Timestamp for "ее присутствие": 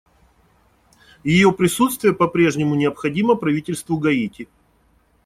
1.23-2.15